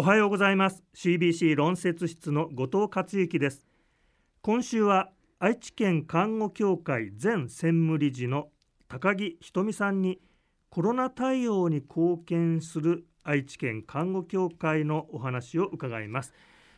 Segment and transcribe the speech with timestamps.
[0.00, 0.84] おはようございます。
[0.94, 3.66] CBC 論説室の後藤克之です。
[4.42, 8.46] 今週は愛知県看護協会前専務理事の
[8.86, 10.20] 高木ひとみさんに
[10.70, 16.32] コロナ対応に貢献する愛知県看護協会のお話を伺います。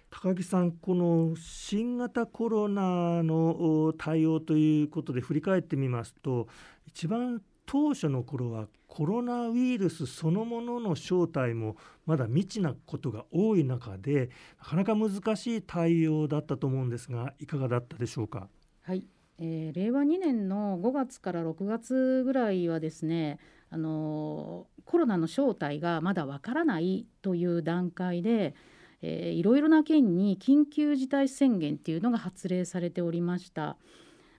[0.09, 6.49] 高木さんこの新型コロナの対応ということで振り返ってみますと
[6.87, 7.43] 一番
[7.73, 18.49] 当初の頃はコロナウイルスそのものの正体もまだ未知なことが多い中でなかなか難しい対応だったと思うんですがいかがだったでしょうか？
[18.83, 19.05] はい、
[19.39, 23.39] えー、令和2年の5月から6月ぐらいはですね
[23.71, 28.57] あのコロナの正体がまだわからないという段階で、
[29.01, 33.77] えー、いろいろな県に緊急事態宣言っていうのが発令されておりました。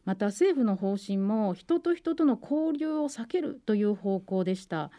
[0.06, 4.92] また政府の方針も人と人との交流を避けるという方向でした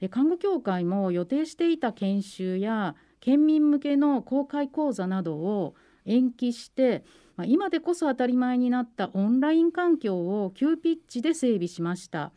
[0.00, 5.74] で看護協会も予定していた研修や県民向けの公開講座などを
[6.06, 7.04] 延期して、
[7.36, 12.32] まあ、今でこそ当たり前になったオンライン環境を急ピッチで整備しました。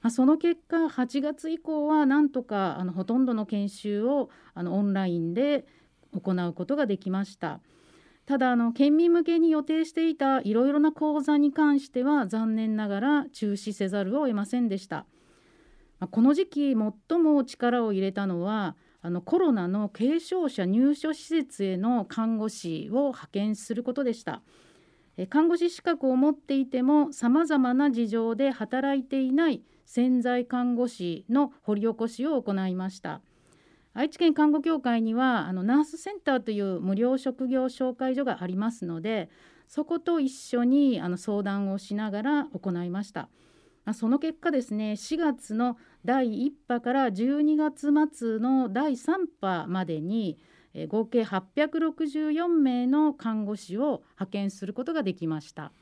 [0.00, 5.64] まあ、その結果8月以降はなんとかあのほとんどの研修をあのオンラインで
[6.12, 7.60] 行うことができました。
[8.24, 15.06] ただあの県民向けに予定していたいろいろな講座に関しては残念ながら中止せざるを得ませんでした。
[16.10, 16.76] この時期
[17.08, 24.42] 最も力を入れたのはあのコロナの軽症者入所施設への看護師を派遣することでした。
[25.28, 33.20] 看護師資格を持っていてもさまざまな事情で働いていない潜在看護師の掘り起こしを行いました。
[33.94, 39.28] 愛知県看護協会にはあのナースセンターという無料職業紹介所がありますので
[39.68, 43.28] そこと一緒にあの相談をしながら行いました。
[43.94, 50.38] その結果ですね4月の第1波から12月末の第3波までに
[50.88, 55.72] 合計864名の看護師を派遣することができました。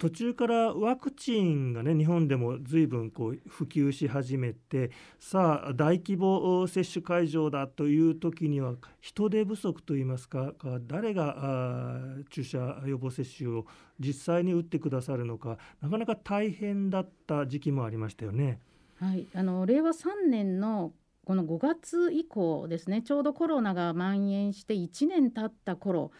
[0.00, 10.54] 途中からワクチンがね日本でも随分こう普及し始めてさあ大規模接種会場だという時には人手不足といいますか
[10.86, 11.98] 誰が
[12.30, 13.66] 注射予防接種を
[13.98, 18.58] 実際に打ってくださるのかなかなか大変だった時期もありましたよね。
[18.96, 20.92] はい、あの令和3年の
[21.26, 26.10] この5月以降ですねちょうどコロナが蔓延して1年経った頃、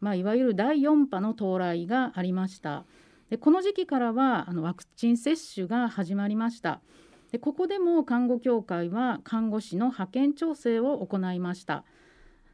[0.00, 2.84] まあ、いわゆる第4波の到来がありました。
[3.32, 6.82] でこの時期からはあのワクチン接種が始まりました。
[7.30, 11.84] でここでも看護協会は看護師の派遣調整を行いました。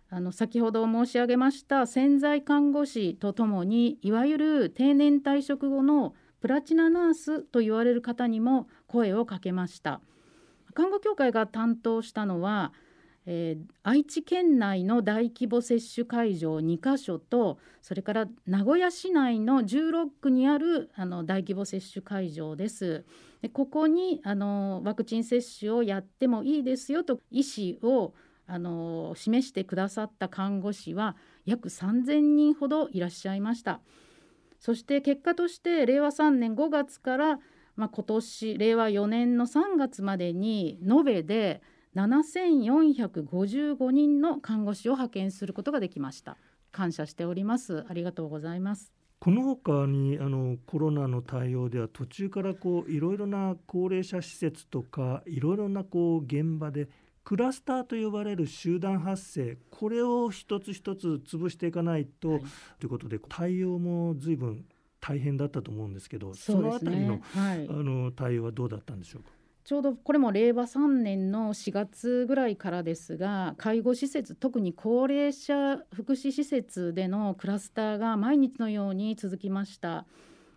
[0.08, 10.00] あの先ほど申し上げました潜在看護師とともにいわゆる定年退職後のプラチナナースと言われる方にも声をかけました。
[10.74, 12.72] 看護協会が担当したのは
[13.30, 23.04] えー、愛知県内の大規模接種会場2カ所とそれから名古屋市内の16区にあるあの大規模接種会場です。
[23.42, 28.14] でここにあのワクチン接種をやってもいいですよと意思を
[28.46, 31.14] あの示してくださった看護師は
[31.44, 33.82] 約3,000人ほどいらっしゃいました。
[34.58, 37.38] そして結果として令和3年5月から、
[37.76, 41.60] まあ、今年令和4年の3月までに延べで
[41.98, 46.36] 7455人の看護師を派遣することができました。
[46.70, 47.84] 感謝しております。
[47.88, 48.92] ありがとうございます。
[49.18, 56.88] この他にあのコロナの対応では途中からこういろいろな高齢者施設とかいろいろなこう現場で
[57.24, 62.40] クラスターと呼ばれる集団発生これを一つ一つ潰していかないと、はい、
[62.78, 64.64] ということで対応も随分
[65.00, 69.30] 大変だったと思うんですけどそ、ね,、のあたりのはい、あの対応はどうだったんでしょうか？
[69.68, 80.06] ちょうどこれも令和3年の4月ぐらいからですが介護施設特に高齢者福祉施設でのクラスターが毎日のように続きました。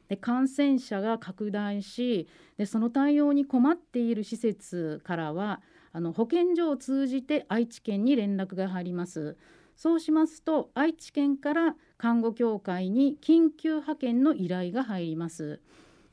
[0.08, 5.60] で感染者が拡大しでその対応に困っている施設からは
[5.92, 9.36] あの保健所を通じて愛知県に連絡が入ります。
[9.76, 15.60] そうしますと愛知県から看護協会に緊急派遣の依頼が入ります。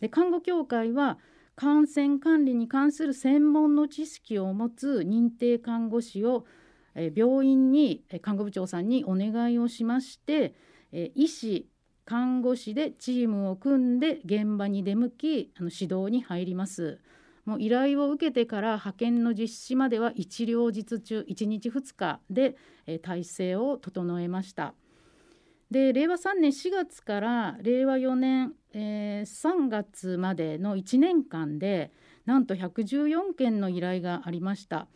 [0.01, 1.19] で看護協会は
[1.59, 6.47] 感染管理に関する専門の知識を持つ認定看護師を
[6.95, 10.55] 病院に看護部長さんにお願いをしまして
[10.93, 11.69] 医師
[12.05, 17.01] 看護師でチームを組んで現場に出向きあの指導に入ります。
[17.45, 22.57] もう依頼を受けてから派遣の実施までは一両日中1日2日で、
[22.87, 24.75] え体制を整えました。
[25.71, 31.91] で令和3年4月から令和4年、えー、3月までの1年間で
[32.27, 34.87] なんと114件の依頼がありました。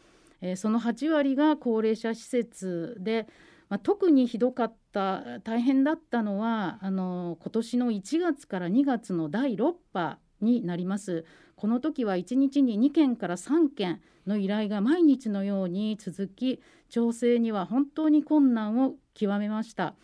[0.42, 3.26] えー、その8割が高齢者施設で、
[3.68, 11.24] まあ、特にひどかった大変だったのはあの今年の1月から2月の第6波になります
[11.56, 19.94] この時は1日に2件から3件の依頼が毎日のように続き調整には本当に困難を極めました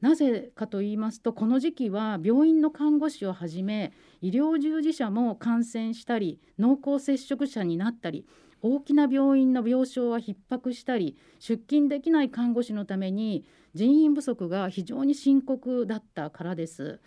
[0.00, 8.24] なぜかと言いますとこの時期は病院の看護師をはじめ医療従事者も感染したり濃厚接触者になったり
[8.60, 17.00] 大きな病院の病床は逼迫したり出勤できない看護師のために人員不足が非常に深刻だったからです。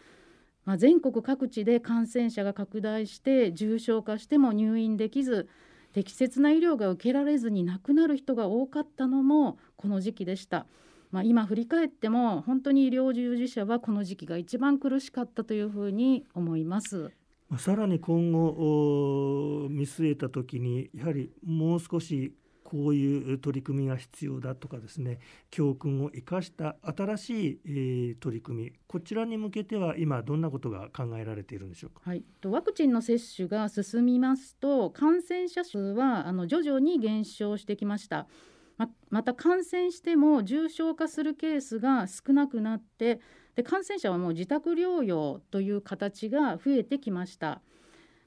[0.64, 5.50] まあ、全国各地で感染者が拡大して重症化しても入院できず
[5.92, 10.68] 適切な医療が受けられずに亡くなる人が多かったのもこの時期でした。
[11.12, 17.12] まあ、今振り返っても本当に医療従事者はこの時期が一番苦しかったというふうに思います。
[17.58, 22.34] さらに今後見据えた時にやはりもう少し
[22.72, 25.20] こういう取り組みが必要だとかですね
[25.50, 38.28] 教訓を生かした新しい、えー、取り組みこちらに向けては今どんなことが考えられているんでしょうか、はい、ワクチンの接種が進みますと感染者数はあの徐々に減少してきました。
[38.82, 43.20] ままた感染しても重症化するケースが少なくなって
[43.56, 47.62] で感染者はもう自宅療養という形が増えてきました。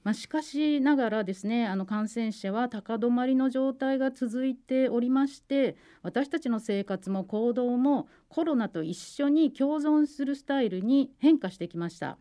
[0.05, 12.19] まあ、しかしながらですねあの感染者は高止まりの状態が続いておりまして私たちの生活も行動もコロナと一緒に共存するスタイルに変化してきました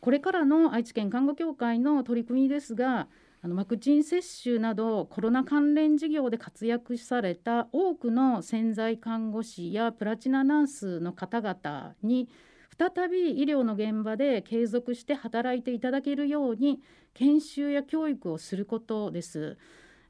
[0.00, 3.08] これからの愛知県看護協会の取り組みですが
[3.40, 12.28] あのワクチン接種などコロナ関連事業で活躍された多くの潜在看護師やプラチナナースの方々に
[12.76, 16.80] 再び医療の現場で継続して働いていただけるように
[17.14, 19.56] 研修や教育をすることです。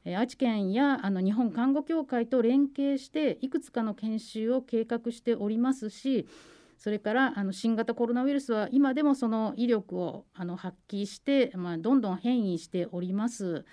[0.05, 6.25] 愛知県やあの日本看護協会と連携していくつかの研修を計画しておりますし
[6.79, 13.65] それからあの新型コロナウイルスは今でもその威力をあの発揮して、まあ、どんどん変異しております。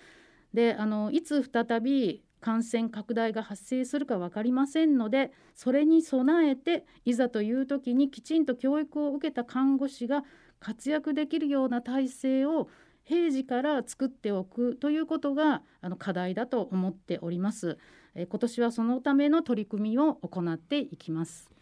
[0.52, 10.22] であのいつ再び感染拡大が発生するか分かりませんのでそれに備えていざという時にきちんと教育を受けた看護師が
[10.58, 12.68] 活躍できるような体制を
[13.04, 17.78] 平時から作っておくということがあの課題だと思っております。
[18.16, 21.55] え今年はそのための取り組みを行っていきます。